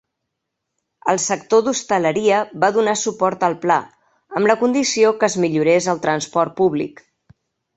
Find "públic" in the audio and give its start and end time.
6.63-7.07